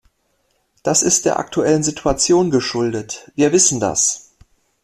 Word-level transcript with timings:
Das 0.81 1.03
ist 1.03 1.25
der 1.25 1.37
aktuellen 1.37 1.83
Situation 1.83 2.49
geschuldet, 2.49 3.31
wir 3.35 3.51
wissen 3.51 3.79
das. 3.79 4.31